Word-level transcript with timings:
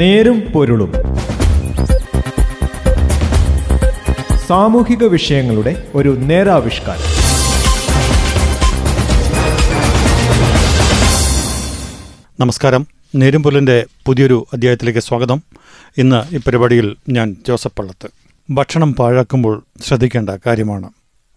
നേരും 0.00 0.40
പൊരുളും. 0.40 0.92
സാമൂഹിക 4.46 5.04
വിഷയങ്ങളുടെ 5.04 5.86
ഒരു 5.94 6.08
നേരാവിഷ്കാരം. 6.08 7.02
നമസ്കാരം. 12.40 12.80
നേരും 12.80 13.20
നേരുംപൊലിന്റെ 13.20 13.86
പുതിയൊരു 14.06 14.46
അധ്യായത്തിലേക്ക് 14.52 15.00
സ്വാഗതം. 15.00 15.42
ഇന്ന് 15.98 16.34
ഈ 16.34 16.38
പരിപാടിയിൽ 16.38 16.96
ഞാൻ 17.08 17.36
ജോസഫ് 17.48 17.76
പള്ളത്ത്. 17.78 18.08
ഭക്ഷണം 18.50 18.94
പാഴാക്കുമ്പോൾ 18.94 19.64
ശ്രദ്ധിക്കേണ്ട 19.86 20.30
കാര്യമാണ്. 20.46 20.90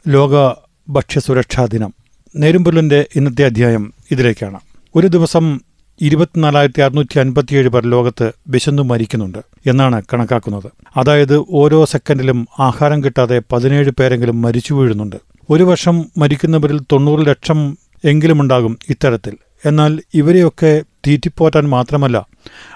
ലോക 0.07 0.53
ഭക്ഷ്യസുരക്ഷാ 0.89 1.65
ദിനം. 1.65 1.93
നേരുംപൊല്ലിന്റെ 2.35 3.05
ഇന്നത്തെ 3.15 3.45
അധ്യായം 3.45 3.93
ഇതിലേക്കാണ്. 4.11 4.59
ഒരു 4.95 5.07
ദിവസം 5.07 5.59
ഇരുപത്തിനാലായിരത്തി 6.01 6.81
അറുന്നൂറ്റി 6.81 7.19
അൻപത്തിയേഴ് 7.19 7.67
പേർ 7.67 7.85
ലോകത്ത് 7.85 8.31
വിശന്നു 8.47 8.83
മരിക്കുന്നുണ്ട് 8.83 9.37
എന്നാണ് 9.69 10.01
കണക്കാക്കുന്നത്. 10.13 10.71
അതായത് 10.97 11.45
ഓരോ 11.49 11.85
സെക്കൻഡിലും 11.85 12.47
ആഹാരം 12.59 13.03
കിട്ടാതെ 13.03 13.41
പതിനേഴ് 13.51 13.91
പേരെങ്കിലും 13.91 14.41
മരിച്ചു 14.41 14.73
വീഴുന്നുണ്ട്. 14.73 15.15
ഒരു 15.49 15.63
വർഷം 15.63 16.05
മരിക്കുന്നവരിൽ 16.17 16.79
തൊണ്ണൂറ് 16.79 17.27
ലക്ഷം 17.27 17.77
എങ്കിലുമുണ്ടാകും 18.05 18.77
ഇത്തരത്തിൽ. 18.89 19.37
എന്നാൽ 19.65 19.99
ഇവരെയൊക്കെ 20.13 20.83
തീറ്റിപ്പോറ്റാൻ 21.07 21.69
മാത്രമല്ല 21.69 22.27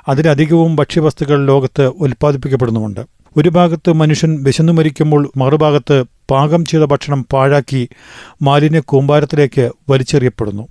അതിലധികവും 0.08 0.76
ഭക്ഷ്യവസ്തുക്കൾ 0.76 1.46
ലോകത്ത് 1.46 1.88
ഉൽപ്പാദിപ്പിക്കപ്പെടുന്നുമുണ്ട്. 1.88 3.00
ഒരു 3.38 3.50
ഭാഗത്ത് 3.50 3.94
മനുഷ്യൻ 3.94 4.44
വിശന്നു 4.44 4.74
മരിക്കുമ്പോൾ 4.74 5.32
മറുഭാഗത്ത് 5.38 6.04
പാകം 6.32 6.66
ചെയ്ത 6.66 6.84
ഭക്ഷണം 6.84 7.26
പാഴാക്കി 7.34 7.90
മാലിന്യ 8.42 8.80
കൂമ്പാരത്തിലേക്ക് 8.80 9.72
വലിച്ചെറിയപ്പെടുന്നു. 9.90 10.68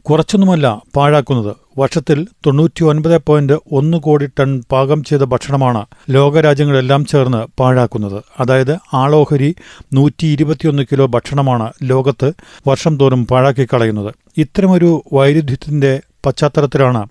കുറച്ചൊന്നുമല്ല 0.00 0.82
പാഴാക്കുന്നത്. 0.96 1.56
വർഷത്തിൽ 1.78 2.26
തൊണ്ണൂറ്റി 2.46 2.84
ഒൻപത് 2.84 3.20
പോയിന്റ് 3.26 3.52
ഒന്ന് 3.72 3.98
കോടി 3.98 4.26
ടൺ 4.26 4.62
പാകം 4.72 5.04
ചെയ്ത 5.04 5.22
ഭക്ഷണമാണ് 5.22 5.86
ലോകരാജ്യങ്ങളെല്ലാം 6.10 7.04
ചേർന്ന് 7.04 7.46
പാഴാക്കുന്നത്. 7.60 8.24
അതായത് 8.40 8.78
ആളോഹരി 8.94 9.54
നൂറ്റി 9.92 10.26
ഇരുപത്തിയൊന്ന് 10.26 10.82
കിലോ 10.92 11.06
ഭക്ഷണമാണ് 11.06 11.72
ലോകത്ത് 11.82 12.32
വർഷം 12.68 12.98
തോറും 12.98 13.26
പാഴാക്കി 13.26 13.68
കളയുന്നത് 13.74 14.14
ഇത്തരമൊരു 14.36 15.04
വൈരുദ്ധ്യത്തിന്റെ 15.12 16.00
പശ്ചാത്തലത്തിലാണ് 16.26 17.02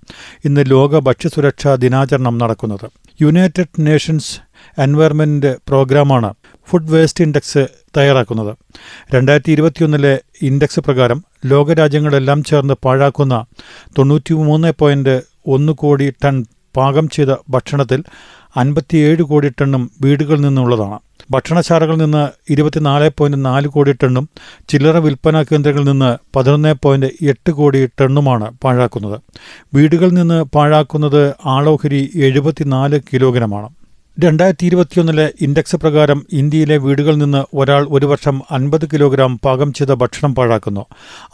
ഇന്ന് 0.45 0.63
ലോക 0.67 1.00
ഭക്ഷ്യസുരക്ഷാ 1.00 1.75
ദിനാചരണം 1.75 2.38
നടക്കുന്നത്. 2.38 2.86
യുണൈറ്റഡ് 3.22 3.75
നേഷൻസ് 3.80 4.33
എൻവയർമെന്റ് 4.80 5.55
പ്രോഗ്രാമാണ് 5.67 6.33
ഫുഡ് 6.69 6.91
വേസ്റ്റ് 6.91 7.23
ഇൻഡെക്സ് 7.23 7.67
തയ്യാറാക്കുന്നത്. 7.97 8.58
രണ്ടായിരത്തി 9.16 9.52
ഇരുപത്തിയൊന്നിലെ 9.52 10.22
ഇൻഡെക്സ് 10.41 10.80
പ്രകാരം 10.80 11.23
ലോകരാജ്യങ്ങളെല്ലാം 11.45 12.44
ചേർന്ന് 12.44 12.73
പാഴാക്കുന്ന 12.85 13.45
തൊണ്ണൂറ്റി 13.97 14.33
മൂന്ന് 14.33 14.72
പോയിന്റ് 14.80 15.22
ഒന്ന് 15.47 15.73
കോടി 15.73 16.13
ടൺ 16.25 16.45
പാകം 16.78 17.09
ചെയ്ത 17.09 17.28
ഭക്ഷണത്തിൽ 17.50 18.03
അൻപത്തിയേഴ് 18.58 19.23
കോടി 19.23 19.50
ടണ്ണും 19.50 19.91
വീടുകളിൽ 20.02 20.41
നിന്നുള്ളതാണ്. 20.41 21.00
ഭക്ഷണശാലകളിൽ 21.31 21.97
നിന്ന് 21.97 22.30
ഇരുപത്തിനാല് 22.50 23.09
പോയിന്റ് 23.17 23.45
നാല് 23.45 23.67
കോടി 23.67 23.91
ടണ്ണും 23.91 24.30
ചില്ലറ 24.69 24.97
വിൽപ്പനാ 24.97 25.41
കേന്ദ്രങ്ങളിൽ 25.41 25.88
നിന്ന് 25.88 26.17
പതിനൊന്ന് 26.36 26.73
പോയിന്റ് 26.83 27.08
എട്ട് 27.22 27.52
കോടി 27.52 27.85
ടണ്ണുമാണ് 27.85 28.52
പാഴാക്കുന്നത്. 28.63 29.22
വീടുകളിൽ 29.73 30.13
നിന്ന് 30.13 30.44
പാഴാക്കുന്നത് 30.55 31.35
ആളോഹരി 31.45 32.11
എഴുപത്തിനാല് 32.16 33.00
കിലോഗ്രാമാണ്. 33.13 33.69
രണ്ടായിരത്തി 34.19 34.66
ഇരുപത്തിയൊന്നിലെ 34.66 35.33
ഇൻഡെക്സ് 35.41 35.75
പ്രകാരം 35.75 36.25
ഇന്ത്യയിലെ 36.33 36.78
വീടുകളിൽ 36.78 37.17
നിന്ന് 37.17 37.45
ഒരാൾ 37.53 37.88
ഒരു 37.89 38.05
വർഷം 38.05 38.41
അൻപത് 38.52 38.85
കിലോഗ്രാം 38.94 39.39
പാകം 39.45 39.73
ചെയ്ത 39.73 39.91
ഭക്ഷണം 39.91 40.35
പാഴാക്കുന്നു. 40.35 40.85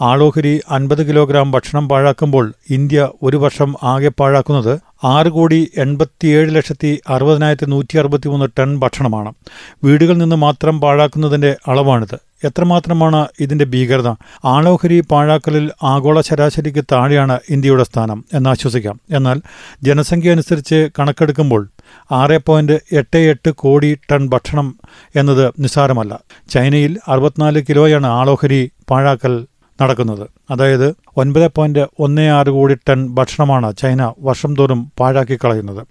ആളോഹരി 0.02 0.62
അൻപത് 0.70 1.08
കിലോഗ്രാം 1.08 1.52
ഭക്ഷണം 1.52 1.90
പാഴാക്കുമ്പോൾ 1.90 2.54
ഇന്ത്യ 2.70 3.08
ഒരു 3.24 3.38
വർഷം 3.38 3.76
ആകെ 3.84 4.08
പാഴാക്കുന്നത് 4.08 4.80
ആറ് 5.04 5.28
കോടി 5.28 5.72
എൺപത്തിയേഴ് 5.78 6.56
ലക്ഷത്തി 6.56 7.02
അറുപതിനായിരത്തി 7.08 7.66
നൂറ്റി 7.66 7.98
അറുപത്തി 7.98 8.28
മൂന്ന് 8.28 8.46
ടൺ 8.60 8.80
ഭക്ഷണമാണ്. 8.80 9.34
വീടുകളിൽ 9.84 10.18
നിന്ന് 10.18 10.36
മാത്രം 10.36 10.82
പാഴാക്കുന്നതിന്റെ 10.82 11.56
അളവാണിത്. 11.68 12.16
എത്രമാത്രമാണ് 12.44 13.28
ഇതിന്റെ 13.40 13.66
ഭീകരത? 13.66 14.16
ആളോഹരി 14.46 15.04
പാഴാക്കലിൽ 15.12 15.72
ആഗോള 15.84 16.22
ശരാശരിക്ക് 16.22 16.84
താഴെയാണ് 16.92 17.40
ഇന്ത്യയുടെ 17.50 17.84
സ്ഥാനം 17.84 18.26
എന്നാശ്വസിക്കാം 18.34 19.02
എന്നാൽ 19.12 19.42
ജനസംഖ്യ 19.84 20.32
അനുസരിച്ച് 20.32 20.90
കണക്കെടുക്കുമ്പോൾ 21.00 21.70
ആറ് 22.12 22.40
പോയിന്റ് 22.46 22.80
എട്ട് 22.92 23.18
എട്ട് 23.18 23.52
കോടി 23.52 23.98
ടൺ 24.12 24.30
ഭക്ഷണം 24.30 24.76
എന്നത് 25.16 25.54
നിസ്സാരമല്ല. 25.60 26.20
ചൈനയിൽ 26.50 27.00
അറുപത്തിനാല് 27.08 27.64
കിലോയാണ് 27.70 28.08
ആളോഹരി 28.08 28.72
പാഴാക്കൽ 28.90 29.46
നടക്കുന്നത്. 29.82 30.30
അതായത് 30.52 31.03
ഒൻപത് 31.18 31.48
പോയിന്റ് 31.48 31.88
ഒന്ന് 32.00 32.22
ആറ് 32.22 32.50
കോടി 32.50 32.76
ടൺ 32.90 33.08
ഭക്ഷണമാണ് 33.08 33.76
ചൈന 33.76 34.14
വർഷം 34.20 34.56
തോറും 34.60 34.92
പാഴാക്കി 35.00 35.38
കളയുന്നത് 35.46 35.82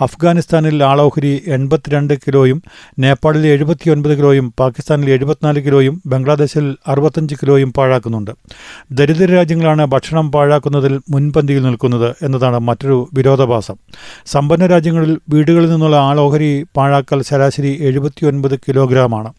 അഫ്ഗാനിസ്ഥാനിൽ 0.00 0.84
ആളോഹരി 0.84 1.42
എൺപത്തിരണ്ട് 1.46 2.14
കിലോയും 2.14 2.62
നേപ്പാളിൽ 2.98 3.46
എഴുപത്തിയൊൻപത് 3.46 4.18
കിലോയും 4.18 4.52
പാകിസ്ഥാനിൽ 4.60 5.10
എഴുപത്തിനാല് 5.10 5.60
കിലോയും 5.60 6.02
ബംഗ്ലാദേശിൽ 6.06 6.76
അറുപത്തഞ്ച് 6.88 7.34
കിലോയും 7.34 7.72
പാഴാക്കുന്നുണ്ട്. 7.72 8.32
ദരിദ്ര 8.92 9.32
രാജ്യങ്ങളാണ് 9.32 9.84
ഭക്ഷണം 9.84 10.32
പാഴാക്കുന്നതിൽ 10.32 11.00
മുൻപന്തിയിൽ 11.10 11.62
നിൽക്കുന്നത് 11.62 12.14
എന്നതാണ് 12.22 12.58
മറ്റൊരു 12.58 13.08
വിരോധാഭാസം. 13.14 13.76
സമ്പന്ന 14.26 14.66
രാജ്യങ്ങളിൽ 14.66 15.18
വീടുകളിൽ 15.28 15.70
നിന്നുള്ള 15.70 15.96
ആളോഹരി 15.96 16.66
പാഴാക്കൽ 16.76 17.22
ശരാശരി 17.22 17.78
എഴുപത്തിയൊൻപത് 17.80 18.58
കിലോഗ്രാമാണ്. 18.68 19.32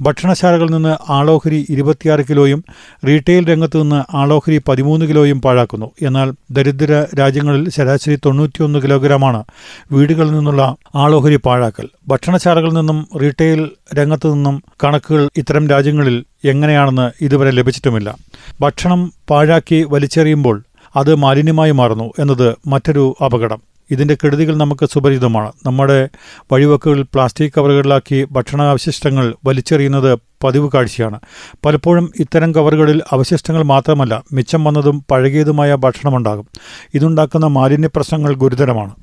ഭക്ഷണശാലകളിൽ 0.00 0.72
നിന്ന് 0.72 0.96
ആളോഹരി 1.08 1.66
ഇരുപത്തിയാറ് 1.70 2.20
കിലോയും 2.30 2.64
റീറ്റെയിൽ 3.08 3.50
രംഗത്തു 3.50 3.78
നിന്ന് 3.78 4.16
ആളോഹരി 4.16 4.58
പതിമൂന്ന് 4.80 5.06
കിലോയും 5.06 5.40
പാഴാക്കുന്നു. 5.40 5.90
എന്നാൽ 6.02 6.28
ദരിദ്ര 6.50 7.06
രാജ്യങ്ങളിൽ 7.18 7.70
ശരാശരി 7.70 8.16
തൊണ്ണൂറ്റിയൊന്ന് 8.26 8.78
കിലോഗ്രാമാണ് 8.82 9.44
വീടുകളിൽ 9.92 10.32
നിന്നുള്ള 10.32 10.62
ആളോഹരി 10.94 11.36
പാഴാക്കൽ. 11.36 11.88
ഭക്ഷണശാലകളിൽ 12.08 12.72
നിന്നും 12.72 13.08
റീറ്റെയിൽ 13.22 13.70
രംഗത്തു 13.94 14.28
നിന്നും 14.34 14.62
കണക്കുകൾ 14.84 15.28
ഇത്തരം 15.36 15.68
രാജ്യങ്ങളിൽ 15.68 16.24
എങ്ങനെയാണെന്ന് 16.44 17.24
ഇതുവരെ 17.24 17.50
ലഭിച്ചിട്ടുമില്ല. 17.50 18.16
ഭക്ഷണം 18.60 19.12
പാഴാക്കി 19.30 19.86
വലിച്ചെറിയുമ്പോൾ 19.88 20.62
അത് 20.96 21.14
മാലിന്യമായി 21.14 21.70
മാറുന്നു 21.70 22.12
എന്നത് 22.18 22.48
മറ്റൊരു 22.66 23.16
അപകടം. 23.24 23.69
ഇതിന്റെ 23.90 24.14
കെടുതികൾ 24.14 24.56
നമുക്ക് 24.56 24.88
സുപരിചിതമാണ്. 24.92 25.52
നമ്മുടെ 25.66 26.08
വഴിവക്കുകളിൽ 26.52 27.02
പ്ലാസ്റ്റിക് 27.02 27.52
കവറുകളിലാക്കി 27.58 28.26
ഭക്ഷണാവശിഷ്ടങ്ങൾ 28.30 29.34
വലിച്ചെറിയുന്നത് 29.44 30.18
പതിവ് 30.44 30.70
കാഴ്ചയാണ്. 30.74 31.20
പലപ്പോഴും 31.64 32.12
ഇത്തരം 32.20 32.54
കവറുകളിൽ 32.54 33.02
അവശിഷ്ടങ്ങൾ 33.12 33.62
മാത്രമല്ല 33.62 34.22
മിച്ചം 34.32 34.64
വന്നതും 34.64 35.04
പഴകിയതുമായ 35.10 35.74
ഭക്ഷണമുണ്ടാകും. 35.74 36.46
ഇതുണ്ടാക്കുന്ന 36.94 37.46
മാലിന്യ 37.46 37.88
പ്രശ്നങ്ങൾ 37.96 38.34
ഗുരുതരമാണ്. 38.34 38.94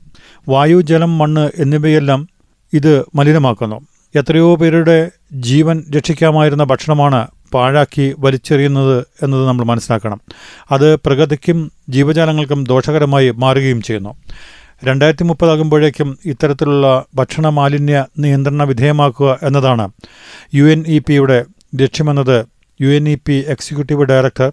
വായു 0.49 0.81
ജലം 0.81 1.17
മണ്ണ് 1.17 1.49
എന്നിവയെല്ലാം 1.57 2.27
ഇത് 2.73 3.03
മലിനമാക്കുന്നു. 3.15 3.81
എത്രയോ 4.15 4.55
പേരുടെ 4.55 5.11
ജീവൻ 5.33 5.83
രക്ഷിക്കാമായിരുന്ന 5.95 6.63
ഭക്ഷണമാണ് 6.63 7.27
പാഴാക്കി 7.53 8.15
വലിച്ചെറിയുന്നത് 8.19 9.05
എന്നത് 9.23 9.47
നമ്മൾ 9.47 9.65
മനസ്സിലാക്കണം. 9.65 10.21
അത് 10.71 10.95
പ്രകൃതിക്കും 10.95 11.71
ജീവജാലങ്ങൾക്കും 11.89 12.63
ദോഷകരമായി 12.63 13.31
മാറുകയും 13.31 13.81
ചെയ്യുന്നു. 13.81 14.15
രണ്ടായിരത്തി 14.83 15.23
മുപ്പതാകുമ്പോഴേക്കും 15.23 16.17
ഇത്തരത്തിലുള്ള 16.25 17.05
ഭക്ഷണ 17.15 17.49
മാലിന്യ 17.49 18.05
നിയന്ത്രണ 18.19 18.63
വിധേയമാക്കുക 18.63 19.39
എന്നതാണ് 19.43 19.89
യു 20.55 20.65
എൻ 20.65 20.83
ഇ 20.87 20.99
പിയുടെ 20.99 21.45
ലക്ഷ്യമെന്നത് 21.75 22.45
U 22.81 22.87
N 22.87 23.09
E 23.09 23.15
P 23.27 23.45
executive 23.47 24.05
director 24.05 24.51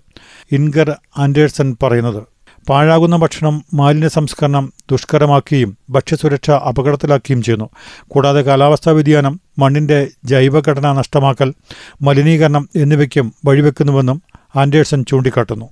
Inger 0.52 0.96
Andersen 1.18 1.76
പറയുന്നത്. 1.82 2.22
പാഴാകുന്ന 2.68 3.16
ഭക്ഷണം 3.16 3.64
മാലിന്യ 3.74 4.08
സംസ്കരണം 4.08 4.72
ദുഷ്കരമാക്കുകയും 4.90 5.76
ഭക്ഷ്യസുരക്ഷ 5.90 6.50
അപകടത്തിലാക്കുകയും 6.50 7.42
ചെയ്യുന്നു. 7.42 7.70
കൂടാതെ 8.08 8.42
കാലാവസ്ഥാ 8.42 8.92
വ്യതിയാനം 8.92 9.40
മണ്ണിന്റെ 9.58 10.08
ജൈവഘടന 10.24 10.92
നഷ്ടമാക്കൽ 10.92 11.54
മലിനീകരണം 12.02 12.68
എന്നിവയ്ക്കും 12.76 13.34
വഴിവെക്കുന്നുവെന്നും 13.44 14.22
ആൻഡേഴ്സൺ 14.56 15.04
ചൂണ്ടിക്കാട്ടുന്നു. 15.04 15.68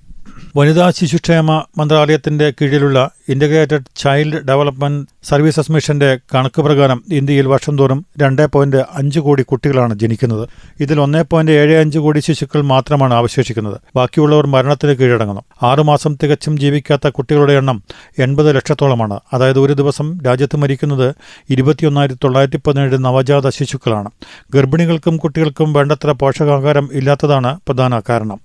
വനിതാ 0.56 0.90
ശിശുക്ഷേമ 0.90 1.64
മന്ത്രാലയത്തിന്റെ 1.78 2.50
കീഴിലുള്ള 2.50 3.10
ഇന്റഗ്രേറ്റഡ് 3.28 3.84
ചൈൽഡ് 3.96 4.40
ഡെവലപ്മെന്റ് 4.46 5.06
സർവീസസ് 5.28 5.72
മിഷന്റെ 5.72 6.18
കണക്ക് 6.34 6.62
പ്രകാരം 6.62 7.02
ഇന്ത്യയിൽ 7.12 7.48
വർഷം 7.48 7.78
തോറും 7.78 8.06
രണ്ട് 8.18 8.46
പോയിന്റ് 8.46 8.76
അഞ്ച് 8.76 9.20
കോടി 9.20 9.42
കുട്ടികളാണ് 9.42 9.94
ജനിക്കുന്നത്. 9.98 10.48
ഇതിൽ 10.80 11.00
ഒന്നേ 11.00 11.22
പോയിന്റ് 11.22 11.52
ഏഴ് 11.52 11.76
അഞ്ച് 11.76 11.98
കോടി 11.98 12.18
ശിശുക്കൾ 12.18 12.60
മാത്രമാണ് 12.62 13.14
അവശേഷിക്കുന്നത്. 13.14 13.80
ബാക്കിയുള്ളവർ 13.96 14.46
മരണത്തിന് 14.46 14.92
കീഴടങ്ങുന്നു. 14.92 15.42
ആറുമാസം 15.62 16.18
തികച്ചും 16.22 16.58
ജീവിക്കാത്ത 16.58 17.08
കുട്ടികളുടെ 17.08 17.52
എണ്ണം 17.52 17.82
എൺപത് 18.18 18.56
ലക്ഷത്തോളമാണ്. 18.56 19.20
അതായത് 19.32 19.58
ഒരു 19.58 19.72
ദിവസം 19.72 20.20
രാജ്യത്ത് 20.26 20.56
മരിക്കുന്നത് 20.56 21.14
ഇരുപത്തിയൊന്നായിരത്തി 21.50 22.18
തൊള്ളായിരത്തി 22.24 22.56
പതിനേഴ് 22.66 23.04
നവജാത 23.04 23.48
ശിശുക്കളാണ്. 23.48 24.10
ഗർഭിണികൾക്കും 24.54 25.16
കുട്ടികൾക്കും 25.16 25.72
വേണ്ടത്ര 25.72 26.10
പോഷകാഹാരം 26.10 26.88
ഇല്ലാത്തതാണ് 26.92 27.60
പ്രധാന 27.66 28.02
കാരണം. 28.08 28.40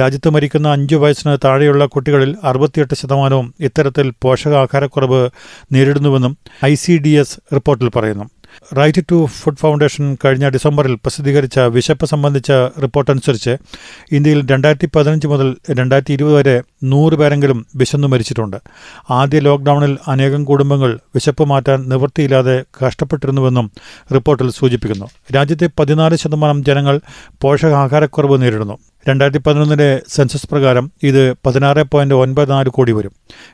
രാജ്യത്ത് 0.00 0.30
മരിക്കുന്ന 0.30 0.68
അഞ്ചു 0.68 0.96
വയസ്സിന് 0.96 1.38
താഴെയുള്ള 1.52 1.86
കുട്ടികളിൽ 1.86 2.36
അറുപത്തിയെട്ട് 2.44 2.94
ശതമാനവും 2.94 3.54
ഇത്തരത്തിൽ 3.60 4.12
പോഷകാഹാരക്കുറവ് 4.22 5.30
നേരിടുന്നുവെന്നും 5.72 6.36
ഐ 6.64 6.74
സി 6.74 6.98
ഡി 6.98 7.08
എസ് 7.08 7.54
റിപ്പോർട്ടിൽ 7.54 7.88
പറയുന്നു. 7.88 8.24
റൈറ്റ് 8.78 9.02
ടു 9.10 9.26
ഫുഡ് 9.26 9.56
ഫൗണ്ടേഷൻ 9.56 10.16
കഴിഞ്ഞ 10.24 10.48
ഡിസംബറിൽ 10.48 10.94
പ്രസിദ്ധീകരിച്ച 10.94 11.58
വിശപ്പ് 11.58 12.06
സംബന്ധിച്ച 12.06 12.52
റിപ്പോർട്ട് 12.82 13.10
അനുസരിച്ച് 13.10 13.56
ഇന്ത്യയിൽ 14.12 14.46
രണ്ടായിരത്തി 14.50 14.88
പതിനഞ്ച് 14.96 15.26
മുതൽ 15.26 15.56
രണ്ടായിരത്തി 15.70 16.12
ഇരുപത് 16.12 16.34
വരെ 16.34 16.62
നൂറ് 16.84 17.14
പേരെങ്കിലും 17.14 17.66
വിശന്നു 17.76 18.08
മരിച്ചിട്ടുണ്ട്. 18.08 18.56
ആദ്യ 19.10 19.38
ലോക്ഡൌണിൽ 19.38 19.98
അനേകം 20.08 20.44
കുടുംബങ്ങൾ 20.44 20.98
വിശപ്പ് 21.14 21.44
മാറ്റാൻ 21.44 21.88
നിവൃത്തിയില്ലാതെ 21.88 22.64
കഷ്ടപ്പെട്ടിരുന്നുവെന്നും 22.86 23.70
റിപ്പോർട്ടിൽ 24.14 24.50
സൂചിപ്പിക്കുന്നു. 24.50 25.06
രാജ്യത്തെ 25.36 25.70
പതിനാല് 25.80 26.16
ശതമാനം 26.16 26.64
ജനങ്ങൾ 26.64 27.00
പോഷകാഹാരക്കുറവ് 27.40 28.42
നേരിടുന്നു. 28.42 28.78
രണ്ടായിരത്തി 29.08 29.38
പതിനൊന്നിലെ 29.38 30.00
സെൻസസ് 30.08 30.48
പ്രകാരം 30.48 30.90
ഇത് 31.02 31.34
പതിനാറ് 31.46 31.82
പോയിന്റ് 31.82 32.14
ഒൻപത് 32.14 32.50
നാല് 32.50 32.68
കോടി 32.68 32.92
വരും. 32.92 33.12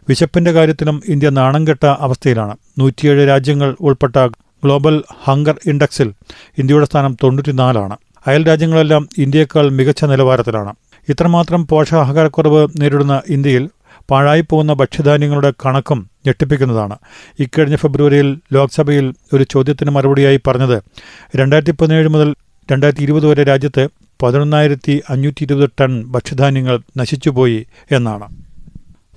വിശപ്പിന്റെ 0.08 0.52
കാര്യത്തിലും 0.52 1.02
ഇന്ത്യ 1.08 1.28
നാണം 1.30 1.68
കെട്ട 1.68 1.86
അവസ്ഥയിലാണ്. 1.86 2.56
നൂറ്റിയേഴ് 2.78 3.28
രാജ്യങ്ങൾ 3.28 3.76
ഉൾപ്പെട്ട 3.80 4.16
ഗ്ലോബൽ 4.64 5.02
ഹങ്കർ 5.24 5.56
ഇൻഡെക്സിൽ 5.66 6.12
ഇന്ത്യയുടെ 6.58 6.86
സ്ഥാനം 6.86 7.16
തൊണ്ണൂറ്റിനാലാണ്. 7.22 7.96
അയൽ 8.26 8.46
രാജ്യങ്ങളെല്ലാം 8.46 9.08
ഇന്ത്യയേക്കാൾ 9.18 9.68
മികച്ച 9.70 10.04
നിലവാരത്തിലാണ്. 10.04 10.72
ഇത്രമാത്രം 11.08 11.66
പോഷകാഹാരക്കുറവ് 11.66 12.68
നേരിടുന്ന 12.80 13.22
ഇന്ത്യയിൽ 13.28 13.68
പാഴായിപ്പോകുന്ന 14.10 14.72
ഭക്ഷ്യധാന്യങ്ങളുടെ 14.72 15.52
കണക്കും 15.66 16.10
ഞെട്ടിപ്പിക്കുന്നതാണ്. 16.26 16.96
ഇക്കഴിഞ്ഞ 17.40 17.76
ഫെബ്രുവരിയിൽ 17.76 18.38
ലോക്സഭയിൽ 18.52 19.14
ഒരു 19.32 19.44
ചോദ്യത്തിന് 19.50 19.90
മറുപടിയായി 19.90 20.40
പറഞ്ഞത് 20.46 20.82
രണ്ടായിരത്തി 21.36 21.70
പതിനേഴ് 21.70 22.08
മുതൽ 22.08 22.34
രണ്ടായിരത്തി 22.72 23.02
ഇരുപത് 23.02 23.26
വരെ 23.26 23.44
രാജ്യത്ത് 23.44 23.88
പതിനൊന്നായിരത്തി 24.22 25.02
അഞ്ഞൂറ്റി 25.10 25.42
ഇരുപത് 25.44 25.70
ടൺ 25.80 26.04
ഭക്ഷ്യധാന്യങ്ങൾ 26.04 26.80
നശിച്ചുപോയി 26.96 27.66
എന്നാണ്. 27.92 28.28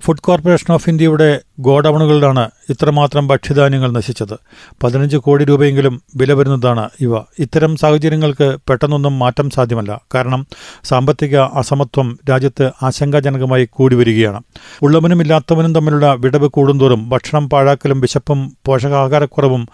ഫുഡ് 0.01 0.19
കോർപ്പറേഷൻ 0.19 0.73
ഓഫ് 0.73 0.89
ഇന്ത്യയുടെ 0.89 1.41
ഗോഡൌണുകളിലാണ് 1.59 2.49
ഇത്രമാത്രം 2.69 3.27
ഭക്ഷ്യധാന്യങ്ങൾ 3.27 3.91
നശിച്ചത്. 3.91 4.39
പതിനഞ്ച് 4.83 5.17
കോടി 5.17 5.45
രൂപയെങ്കിലും 5.45 6.01
വില 6.15 6.33
വരുന്നതാണ് 6.33 6.89
ഇവ. 7.01 7.17
ഇത്തരം 7.17 7.75
സാഹചര്യങ്ങൾക്ക് 7.75 8.57
പെട്ടെന്നൊന്നും 8.69 9.19
മാറ്റം 9.19 9.49
സാധ്യമല്ല. 9.49 10.01
കാരണം 10.15 10.47
സാമ്പത്തിക 10.83 11.37
അസമത്വം 11.37 12.19
രാജ്യത്ത് 12.29 12.71
ആശങ്കാജനകമായി 12.83 13.65
കൂടി 13.71 13.95
വരികയാണ് 13.95 14.41
ഉള്ളവനും 14.81 15.21
ഇല്ലാത്തവനും 15.21 15.75
തമ്മിലുള്ള 15.75 16.13
വിടവ് 16.13 16.47
കൂടുന്തോറും 16.47 17.09
ഭക്ഷണം 17.09 17.49
പാഴാക്കലും 17.49 18.01
വിശപ്പും 18.01 18.57
പോഷകാഹാരക്കുറവും 18.65 19.67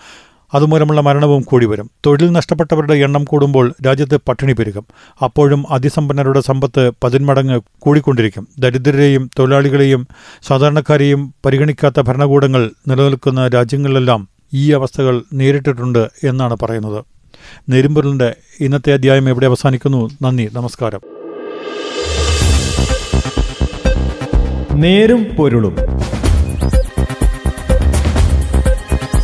അതുമൂലമുള്ള 0.53 1.01
മരണവും 1.01 1.41
കൂടി 1.41 1.65
വരും. 1.65 1.91
തൊഴിൽ 2.05 2.31
നഷ്ടപ്പെട്ടവരുടെ 2.31 2.93
എണ്ണം 2.93 3.23
കൂടുമ്പോൾ 3.23 3.73
രാജ്യത്ത് 3.85 4.19
പട്ടിണി 4.27 4.53
പെരുകും. 4.53 4.85
അപ്പോഴും 5.23 5.65
അതിസമ്പന്നരുടെ 5.69 6.39
സമ്പത്ത് 6.39 6.91
പതിന്മടങ്ങ് 7.03 7.61
കൂടിക്കൊണ്ടിരിക്കും. 7.79 8.47
ദരിദ്രരെയും 8.59 9.29
തൊഴിലാളികളെയും 9.39 10.07
സാധാരണക്കാരെയും 10.47 11.33
പരിഗണിക്കാത്ത 11.45 11.99
ഭരണകൂടങ്ങൾ 11.99 12.71
നിലനിൽക്കുന്ന 12.87 13.47
രാജ്യങ്ങളിലെല്ലാം 13.47 14.27
ഈ 14.53 14.71
അവസ്ഥകൾ 14.71 15.21
നേരിട്ടിട്ടുണ്ട് 15.33 16.09
എന്നാണ് 16.23 16.57
പറയുന്നത്. 16.61 17.05
നെരുമ്പൊരുളിന്റെ 17.69 18.35
ഇന്നത്തെ 18.59 18.93
അധ്യായം 18.93 19.29
എവിടെ 19.29 19.45
അവസാനിക്കുന്നു. 19.45 20.09
നന്ദി 20.21 20.49
നമസ്കാരം. 20.53 20.99
നേരും 24.73 25.27
പൊരുളും. 25.37 25.96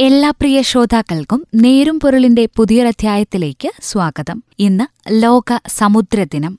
എല്ലാ 0.00 0.30
പ്രിയ 0.30 0.62
ശ്രോതാക്കൾക്കും 0.62 1.46
നേരും 1.54 2.00
പൊരുളിന്റെ 2.00 2.48
പുതിയൊരധ്യായത്തിലേക്ക് 2.56 3.70
സ്വാഗതം. 3.82 4.42
ഇന്ന് 4.58 4.84
ലോക 5.22 5.58
സമുദ്രദിനം 5.68 6.58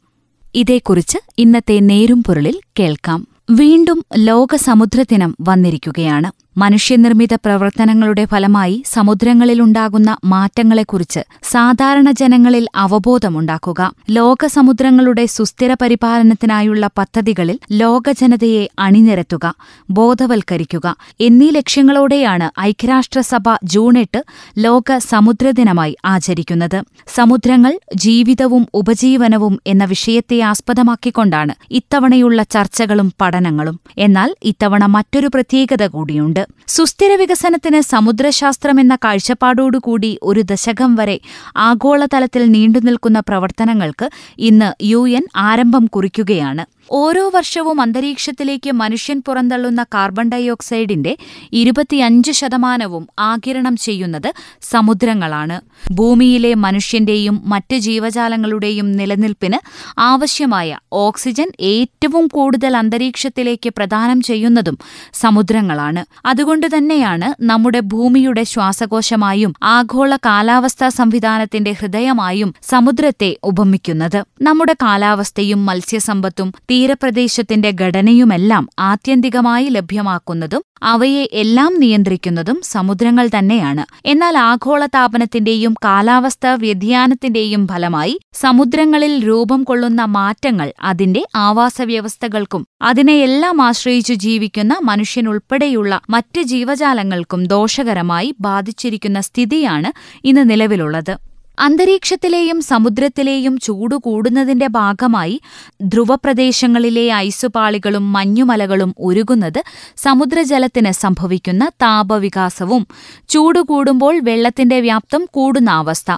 ഇതേക്കുറിച്ച് 0.56 1.18
ഇന്നത്തെ 1.38 1.80
നേരും 1.80 2.24
പൊരുളിൽ 2.24 2.60
കേൾക്കാം. 2.80 3.28
വീണ്ടും 3.52 4.06
ലോക 4.18 4.56
സമുദ്രദിനം 4.56 5.38
വന്നിരിക്കുകയാണ്. 5.42 6.32
മനുഷ്യനിർമ്മിത 6.62 7.34
പ്രവർത്തനങ്ങളുടെ 7.36 8.26
ഫലമായി 8.26 8.84
സമുദ്രങ്ങളിലുണ്ടാകുന്ന 8.86 10.18
മാറ്റങ്ങളെക്കുറിച്ച് 10.26 11.20
സാധാരണ 11.44 12.12
ജനങ്ങളിൽ 12.12 12.68
അവബോധമുണ്ടാക്കുക. 12.76 13.94
ലോകസമുദ്രങ്ങളുടെ 14.10 15.26
സുസ്ഥിര 15.26 15.74
പരിപാലനത്തിനായുള്ള 15.74 16.90
പദ്ധതികളിൽ 16.98 17.60
ലോകജനതയെ 17.72 18.64
അണിനിരത്തുക 18.80 19.54
ബോധവൽക്കരിക്കുക 19.90 20.96
എന്നീ 21.20 21.50
ലക്ഷ്യങ്ങളോടെയാണ് 21.50 22.60
ഐക്യരാഷ്ട്രസഭ 22.60 23.48
ജൂൺ 23.64 23.98
എട്ട് 23.98 24.24
ലോക 24.58 24.98
സമുദ്രദിനമായി 24.98 25.96
ആചരിക്കുന്നത്. 26.06 26.84
സമുദ്രങ്ങൾ 27.16 27.80
ജീവിതവും 27.96 28.66
ഉപജീവനവും 28.74 29.56
എന്ന 29.68 29.84
വിഷയത്തെ 29.84 30.40
ആസ്പദമാക്കിക്കൊണ്ടാണ് 30.42 31.56
ഇത്തവണയുള്ള 31.72 32.44
ചർച്ചകളും 32.44 33.14
പഠനങ്ങളും. 33.22 33.80
എന്നാൽ 33.98 34.36
ഇത്തവണ 34.44 34.86
മറ്റൊരു 34.86 35.28
പ്രത്യേകത 35.28 35.84
കൂടിയുണ്ട്. 35.88 36.49
സുസ്ഥിര 36.68 37.16
വികസനത്തിന് 37.16 37.82
സമുദ്രശാസ്ത്രം 37.82 38.80
എന്ന 38.80 38.96
കാഴ്ചപ്പാടോടുകൂടി 38.96 40.20
ഒരു 40.24 40.42
ദശകം 40.42 40.96
വരെ 40.96 41.20
ആഗോളതലത്തിൽ 41.58 42.52
നീണ്ടുനിൽക്കുന്ന 42.52 43.20
പ്രവർത്തനങ്ങൾക്ക് 43.20 44.10
ഇന്ന് 44.40 44.84
യു 44.84 45.02
ആരംഭം 45.36 45.86
കുറിക്കുകയാണ്. 45.86 46.66
ഓരോ 46.92 47.32
വർഷവും 47.36 47.82
അന്തരീക്ഷത്തിലേക്ക് 47.82 48.72
മനുഷ്യൻ 48.72 49.24
പുറന്തള്ളുന്ന 49.28 49.84
കാർബൺ 49.84 50.30
ഡയോക്സൈഡിന്റെ 50.30 51.18
ഇരുപത്തിയഞ്ച് 51.54 52.32
ശതമാനവും 52.32 53.08
ആകിരണം 53.20 53.76
ചെയ്യുന്നത് 53.78 54.34
സമുദ്രങ്ങളാണ്. 54.62 55.62
ഭൂമിയിലെ 55.92 56.54
മനുഷ്യന്റെയും 56.54 57.42
മറ്റ് 57.46 57.78
ജീവജാലങ്ങളുടെയും 57.78 58.92
നിലനിൽപ്പിന് 58.92 59.60
ആവശ്യമായ 60.00 60.78
ഓക്സിജൻ 60.94 61.52
ഏറ്റവും 61.60 62.28
കൂടുതൽ 62.28 62.78
അന്തരീക്ഷത്തിലേക്ക് 62.78 63.70
പ്രദാനം 63.78 64.22
ചെയ്യുന്നതും 64.22 64.78
സമുദ്രങ്ങളാണ്. 65.14 66.06
അതുകൊണ്ടുതന്നെയാണ് 66.26 67.44
നമ്മുടെ 67.44 67.80
ഭൂമിയുടെ 67.80 68.44
ശ്വാസകോശമായും 68.44 69.54
ആഗോള 69.64 70.16
കാലാവസ്ഥാ 70.16 70.90
സംവിധാനത്തിന്റെ 70.90 71.72
ഹൃദയമായും 71.72 72.54
സമുദ്രത്തെ 72.64 73.38
ഉപമിക്കുന്നത്. 73.44 74.26
നമ്മുടെ 74.42 74.74
കാലാവസ്ഥയും 74.74 75.66
മത്സ്യസമ്പത്തും 75.66 76.54
തീരപ്രദേശത്തിന്റെ 76.80 77.70
ഘടനയുമെല്ലാം 77.82 78.70
ആത്യന്തികമായി 78.80 79.68
ലഭ്യമാക്കുന്നതും 79.70 80.62
അവയെ 80.84 81.30
എല്ലാം 81.34 81.72
നിയന്ത്രിക്കുന്നതും 81.80 82.62
സമുദ്രങ്ങൾ 82.64 83.30
തന്നെയാണ്. 83.38 83.84
എന്നാൽ 84.06 84.38
ആഗോളതാപനത്തിന്റെയും 84.38 85.74
കാലാവസ്ഥാ 85.86 86.54
വ്യതിയാനത്തിന്റെയും 86.54 87.68
ഫലമായി 87.68 88.16
സമുദ്രങ്ങളിൽ 88.34 89.14
രൂപം 89.28 89.64
കൊള്ളുന്ന 89.64 90.02
മാറ്റങ്ങൾ 90.18 90.74
അതിന്റെ 90.82 91.24
ആവാസവ്യവസ്ഥകൾക്കും 91.36 92.64
അതിനെയെല്ലാം 92.82 93.62
ആശ്രയിച്ചു 93.62 94.14
ജീവിക്കുന്ന 94.26 94.76
മനുഷ്യനുൾപ്പെടെയുള്ള 94.82 96.02
മറ്റ് 96.10 96.42
ജീവജാലങ്ങൾക്കും 96.42 97.44
ദോഷകരമായി 97.46 98.36
ബാധിച്ചിരിക്കുന്ന 98.40 99.22
സ്ഥിതിയാണ് 99.22 99.92
ഇന്ന് 100.24 100.50
നിലവിലുള്ളത്. 100.50 101.14
അന്തരീക്ഷത്തിലെയും 101.60 102.62
സമുദ്രത്തിലെയും 102.62 103.60
ചൂട് 103.60 103.96
കൂടുന്നതിന്റെ 103.96 104.68
ഭാഗമായി 104.68 105.42
ധ്രുവപ്രദേശങ്ങളിലെ 105.82 107.08
ഐസുപാളികളും 107.14 108.14
മഞ്ഞുമലകളും 108.14 108.96
ഉരുകുന്നത് 109.00 109.64
സമുദ്രജലത്തിന് 109.98 110.92
സംഭവിക്കുന്ന 110.92 111.72
താപവികാസവും. 111.82 112.88
ചൂട് 113.30 113.60
കൂടുമ്പോൾ 113.60 114.20
വെള്ളത്തിന്റെ 114.20 114.80
വ്യാപ്തം 114.80 115.26
കൂടുന്ന 115.32 115.70
അവസ്ഥ. 115.72 116.12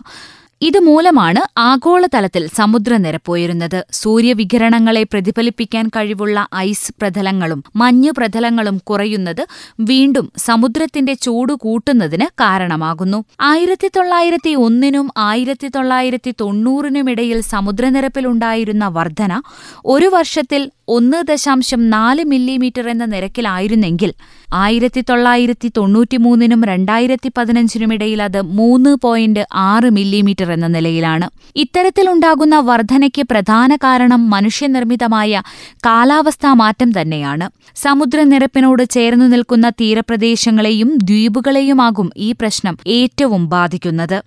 ഇതുമൂലമാണ് 0.62 1.41
ആഗോളതലത്തിൽ 1.62 2.48
സമുദ്രനിരപ്പ് 2.58 3.32
ഉയരുന്നത് 3.32 3.86
സൂര്യവികിരണങ്ങളെ 3.91 5.03
പ്രതിഫലിപ്പിക്കാൻ 5.03 5.88
കഴിവുള്ള 5.88 6.48
ഐസ് 6.62 6.94
പ്രതലങ്ങളും 7.01 7.63
മഞ്ഞു 7.75 8.12
പ്രതലങ്ങളും 8.12 8.82
കുറയുന്നത് 8.84 9.41
വീണ്ടും 9.82 10.32
സമുദ്രത്തിന്റെ 10.38 11.13
ചൂട് 11.22 11.53
കൂട്ടുന്നതിന് 11.56 12.27
കാരണമാകുന്നു. 12.41 13.20
ആയിരത്തി 13.41 13.88
തൊള്ളായിരത്തി 13.98 14.56
ഒന്നിനും 14.58 15.08
ആയിരത്തി 15.22 15.68
തൊള്ളായിരത്തി 15.68 16.34
തൊണ്ണൂറിനുമിടയിൽ 16.41 17.41
സമുദ്രനിരപ്പിലുണ്ടായിരുന്ന 17.50 18.88
വർധന 18.89 19.34
ഒരു 19.86 20.06
വർഷത്തിൽ 20.08 20.62
ഒന്ന് 20.91 21.27
ദശാംശം 21.27 21.89
നാല് 21.89 22.24
മില്ലിമീറ്റർ 22.24 22.89
എന്ന 22.89 23.05
നിരക്കിലായിരുന്നെങ്കിൽ 23.05 24.13
ആയിരത്തി 24.53 25.01
തൊള്ളായിരത്തി 25.10 25.71
തൊണ്ണൂറ്റിമൂന്നിനും 25.77 26.63
രണ്ടായിരത്തി 26.63 27.31
പതിനഞ്ചിനുമിടയിൽ 27.38 28.24
അത് 28.24 28.41
മൂന്ന് 28.41 28.98
പോയിന്റ് 29.03 29.43
ആറ് 29.53 29.89
മില്ലിമീറ്റർ 29.89 30.51
എന്ന 30.51 30.67
നിലയിലാണ്. 30.67 31.29
ഇത്തരത്തിലുണ്ടാകുന്ന 31.55 32.60
വർധനയ്ക്ക് 32.60 33.24
പ്രധാന 33.31 33.75
കാരണം 33.75 34.29
മനുഷ്യനിർമ്മിതമായ 34.29 35.43
കാലാവസ്ഥാ 35.86 36.53
മാറ്റം 36.53 37.01
തന്നെയാണ്. 37.01 37.48
സമുദ്രനിരപ്പിനോട് 37.75 38.83
ചേർന്നു 38.89 39.25
നിൽക്കുന്ന 39.25 39.69
തീരപ്രദേശങ്ങളെയും 39.69 40.91
ദ്വീപുകളെയുമാകും 41.03 42.10
ഈ 42.17 42.31
പ്രശ്നം 42.31 42.77
ഏറ്റവും 42.88 43.50
ബാധിക്കുന്നത്. 43.50 44.19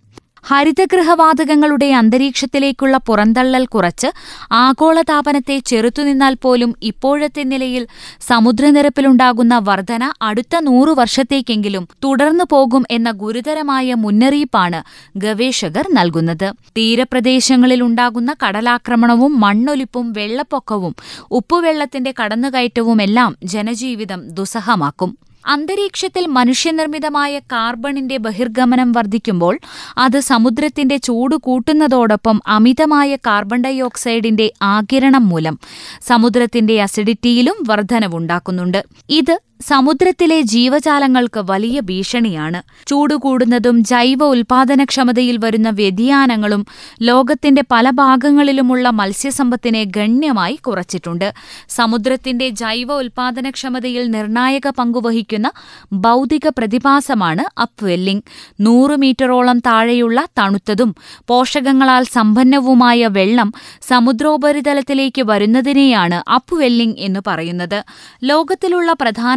ഹരിതഗൃഹവാതകങ്ങളുടെ 0.44 1.86
അന്തരീക്ഷത്തിലേക്കുള്ള 1.92 2.96
പുറന്തള്ളൽ 3.06 3.66
കുറച്ച് 3.66 4.08
ആഗോളതാപനത്തെ 4.52 5.58
ചെറുത്തുനിന്നാൽ 5.66 6.34
പോലും 6.34 6.74
ഇപ്പോഴത്തെ 6.82 7.42
നിലയിൽ 7.42 7.86
സമുദ്രനിരപ്പിലുണ്ടാകുന്ന 8.20 9.58
വർധന 9.58 10.12
അടുത്ത 10.22 10.56
നൂറു 10.60 10.90
വർഷത്തേക്കെങ്കിലും 10.90 11.88
തുടർന്നു 12.04 12.44
പോകും 12.50 12.84
എന്ന 12.90 13.10
ഗുരുതരമായ 13.10 13.94
മുന്നറിയിപ്പാണ് 13.94 14.80
ഗവേഷകർ 15.16 15.86
നൽകുന്നത്. 15.92 16.48
തീരപ്രദേശങ്ങളിൽ 16.76 17.82
ഉണ്ടാകുന്ന 17.82 18.34
കടലാക്രമണവും 18.46 19.40
മണ്ണൊലിപ്പും 19.40 20.12
വെള്ളപ്പൊക്കവും 20.12 20.94
ഉപ്പുവെള്ളത്തിന്റെ 21.30 22.14
കടന്നുകയറ്റവുമെല്ലാം 22.22 23.36
ജനജീവിതം 23.44 24.28
ദുസ്സഹമാക്കും. 24.28 25.12
അന്തരീക്ഷത്തിൽ 25.46 26.26
മനുഷ്യനിർമ്മിതമായ 26.26 27.38
കാർബണിന്റെ 27.38 28.16
ബഹിർഗമനം 28.16 28.92
വർദ്ധിക്കുമ്പോൾ 28.92 29.58
അത് 29.98 30.20
സമുദ്രത്തിന്റെ 30.20 30.96
ചൂട് 30.96 31.36
കൂട്ടുന്നതോടൊപ്പം 31.36 32.40
അമിതമായ 32.46 33.16
കാർബൺ 33.16 33.60
ഡൈ 33.60 33.80
ഓക്സൈഡിന്റെ 33.80 34.52
ആകിരണം 34.62 35.28
മൂലം 35.28 35.58
സമുദ്രത്തിന്റെ 36.02 36.82
അസിഡിറ്റിയിലും 36.82 37.64
വർധനവുണ്ടാക്കുന്നുണ്ട്. 37.68 38.84
ഇത് 39.10 39.40
സമുദ്രത്തിലെ 39.60 40.40
ജീവജാലങ്ങൾക്ക് 40.40 41.40
വലിയ 41.40 41.80
ഭീഷണിയാണ്. 41.80 42.62
ചൂടുകൂടുന്നതും 42.86 43.84
ജൈവ 43.84 44.24
ഉൽപാദനക്ഷമതയിൽ 44.24 45.36
വരുന്ന 45.36 45.70
വ്യതിയാനങ്ങളും 45.70 46.66
ലോകത്തിന്റെ 47.02 47.64
പല 47.70 47.90
ഭാഗങ്ങളിലുമുള്ള 47.90 48.90
മത്സ്യസമ്പത്തിനെ 48.90 49.84
ഗണ്യമായി 49.84 50.54
കുറച്ചിട്ടുണ്ട്. 50.54 51.34
സമുദ്രത്തിന്റെ 51.68 52.48
ജൈവ 52.48 52.92
ഉൽപാദനക്ഷമതയിൽ 52.92 54.10
നിർണായക 54.10 54.68
പങ്കുവഹിക്കുന്ന 54.68 55.50
ഭൗതിക 55.92 56.48
പ്രതിഭാസമാണ് 56.48 57.60
അപ്വെല്ലിംഗ്. 57.60 58.22
നൂറ് 58.60 58.96
മീറ്ററോളം 58.96 59.58
താഴെയുള്ള 59.58 60.26
തണുത്തതും 60.38 60.94
പോഷകങ്ങളാൽ 61.26 62.04
സമ്പന്നവുമായ 62.04 63.06
വെള്ളം 63.06 63.52
സമുദ്രോപരിതലത്തിലേക്ക് 63.82 65.22
വരുന്നതിനെയാണ് 65.22 66.30
അപ്വെല്ലിംഗ് 66.30 66.96
എന്ന് 66.98 67.20
പറയുന്നത്. 67.26 67.84
ലോകത്തിലുള്ള 68.24 68.92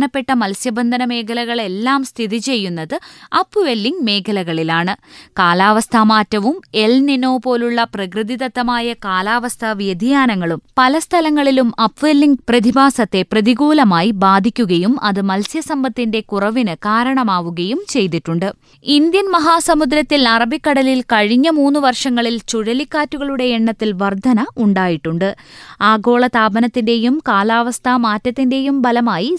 പ്രധാനപ്പെട്ട 0.08 0.34
മത്സ്യബന്ധന 0.42 1.04
മേഖലകളെല്ലാം 1.06 2.02
സ്ഥിതി 2.04 2.38
ചെയ്യുന്നത് 2.38 2.94
അപ്പുവെല്ലിംഗ് 3.40 4.04
മേഖലകളിലാണ്. 4.04 4.94
കാലാവസ്ഥാ 5.40 6.02
മാറ്റവും 6.04 6.56
എൽ 6.84 6.94
നിനോ 7.00 7.32
പോലുള്ള 7.38 7.80
പ്രകൃതിദത്തമായ 7.96 8.94
കാലാവസ്ഥാ 9.06 9.72
വ്യതിയാനങ്ങളും 9.72 10.62
പല 10.78 11.00
സ്ഥലങ്ങളിലും 11.00 11.70
അപ്വെല്ലിംഗ് 11.84 12.40
പ്രതിഭാസത്തെ 12.50 13.22
പ്രതികൂലമായി 13.32 14.12
ബാധിക്കുകയും 14.26 14.94
അത് 15.02 15.22
മത്സ്യസമ്പത്തിന്റെ 15.22 16.22
കുറവിന് 16.32 16.76
കാരണമാവുകയും 16.88 17.82
ചെയ്തിട്ടുണ്ട്. 17.90 18.48
ഇന്ത്യൻ 18.84 19.28
മഹാസമുദ്രത്തിൽ 19.32 20.24
അറബിക്കടലിൽ 20.36 21.02
കഴിഞ്ഞ 21.14 21.50
മൂന്ന് 21.60 21.80
വർഷങ്ങളിൽ 21.80 22.38
ചുഴലിക്കാറ്റുകളുടെ 22.54 23.48
എണ്ണത്തിൽ 23.58 23.92
വർധന 24.04 24.40
ഉണ്ടായിട്ടുണ്ട്. 24.58 25.30
ആഗോള 25.92 26.24
താപനത്തിന്റെയും 26.38 27.18
കാലാവസ്ഥാ 27.28 27.94
മാറ്റത്തിന്റെയും 28.08 28.76
ഫലമായി 28.88 29.30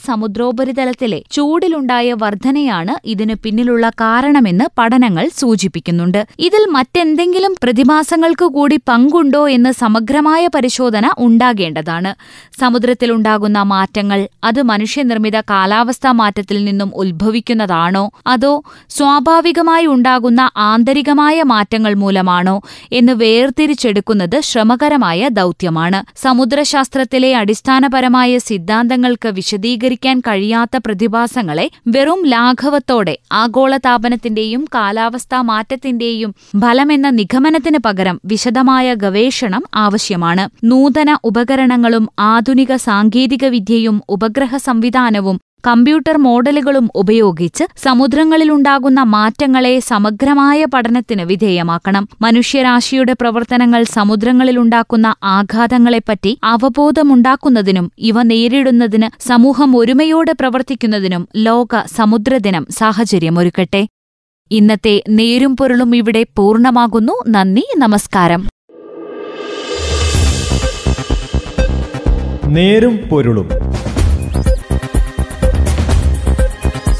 സമുദ്രോപരിതലത്തിലെ 0.59 1.19
ചൂടിലുണ്ടായ 1.33 2.13
വർധനയാണ് 2.13 2.95
ഇതിനു 3.05 3.35
പിന്നിലുള്ള 3.45 3.91
കാരണമെന്ന് 4.01 4.65
പഠനങ്ങൾ 4.79 5.25
സൂചിപ്പിക്കുന്നുണ്ട്. 5.39 6.21
ഇതിൽ 6.39 6.63
മറ്റെന്തെങ്കിലും 6.71 7.53
പ്രതിഭാസങ്ങൾക്ക് 7.63 8.45
കൂടി 8.45 8.77
പങ്കുണ്ടോ 8.89 9.43
എന്ന് 9.49 9.71
സമഗ്രമായ 9.73 10.47
പരിശോധന 10.47 11.11
ഉണ്ടാകേണ്ടതാണ്. 11.19 12.11
സമുദ്രത്തിലുണ്ടാകുന്ന 12.61 13.63
മാറ്റങ്ങൾ 13.63 14.29
അത് 14.45 14.63
മനുഷ്യനിർമ്മിത 14.63 15.41
കാലാവസ്ഥാ 15.41 16.13
മാറ്റത്തിൽ 16.13 16.59
നിന്നും 16.65 16.91
ഉത്ഭവിക്കുന്നതാണോ? 16.95 18.05
അതോ 18.27 18.53
സ്വാഭാവികമായി 18.89 19.87
ഉണ്ടാകുന്ന 19.87 20.51
ആന്തരികമായ 20.57 21.43
മാറ്റങ്ങൾ 21.43 21.95
മൂലമാണോ 21.95 22.57
എന്ന് 22.93 23.13
വേർതിരിച്ചെടുക്കുന്നത് 23.13 24.41
ശ്രമകരമായ 24.41 25.29
ദൗത്യമാണ്. 25.41 26.03
സമുദ്രശാസ്ത്രത്തിലെ 26.25 27.33
അടിസ്ഥാനപരമായ 27.37 28.33
സിദ്ധാന്തങ്ങൾക്ക് 28.49 29.29
വിശദീകരിക്കാൻ 29.29 30.19
കഴിയാത്ത 30.49 30.77
പ്രതിഭാസങ്ങളെ 30.87 31.65
വെറും 31.89 32.21
ലാഘവത്തോടെ 32.33 33.15
ആഗോളതാപനത്തിന്റെയും 33.33 34.63
കാലാവസ്ഥാ 34.75 35.39
മാറ്റത്തിന്റെയും 35.43 36.31
ഫലമെന്ന 36.63 37.09
നിഗമനത്തിന് 37.19 37.81
പകരം 37.87 38.17
വിശദമായ 38.25 38.95
ഗവേഷണം 38.95 39.63
ആവശ്യമാണ്. 39.77 40.45
നൂതന 40.65 41.11
ഉപകരണങ്ങളും 41.25 42.05
ആധുനിക 42.29 42.73
സാങ്കേതികവിദ്യയും 42.87 43.97
ഉപഗ്രഹ 44.09 44.57
സംവിധാനവും 44.69 45.37
കമ്പ്യൂട്ടർ 45.67 46.17
മോഡലുകളും 46.17 46.91
ഉപയോഗിച്ച് 46.95 47.65
സമുദ്രങ്ങളിലുണ്ടാകുന്ന 47.77 49.03
മാറ്റങ്ങളെ 49.03 49.79
സമഗ്രമായ 49.79 50.65
പഠനത്തിന് 50.75 51.23
വിധേയമാക്കണം. 51.23 52.09
മനുഷ്യരാശിയുടെ 52.21 53.13
പ്രവർത്തനങ്ങൾ 53.13 53.83
സമുദ്രങ്ങളിലുണ്ടാക്കുന്ന 53.83 55.15
ആഘാതങ്ങളെപ്പറ്റി 55.23 56.39
അവബോധമുണ്ടാക്കുന്നതിനും 56.45 57.93
ഇവ 57.99 58.23
നേരിടുന്നതിന് 58.23 59.29
സമൂഹം 59.29 59.77
ഒരുമയോടെ 59.77 60.33
പ്രവർത്തിക്കുന്നതിനും 60.33 61.29
ലോക 61.37 61.83
സമുദ്രദിനം 61.87 62.67
സാഹചര്യമൊരുക്കട്ടെ. 62.71 63.87
ഇന്നത്തെ 64.51 65.03
നേരും 65.09 65.57
പൊരുളും 65.57 65.97
ഇവിടെ 65.97 66.27
പൂർണമാകുന്നു. 66.37 67.13
നന്ദി 67.29 67.67
നമസ്കാരം. 67.77 68.49
നേരും 72.47 72.97
പൊരുളും. 72.97 73.49